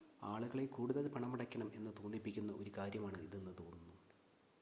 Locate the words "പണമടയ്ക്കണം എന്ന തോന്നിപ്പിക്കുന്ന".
1.07-2.51